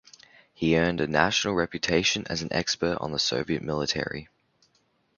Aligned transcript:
He 0.55 0.79
earned 0.79 0.99
a 0.99 1.05
national 1.05 1.53
reputation 1.53 2.25
as 2.25 2.41
an 2.41 2.51
expert 2.51 2.97
on 2.99 3.11
the 3.11 3.19
Soviet 3.19 3.61
military. 3.61 4.29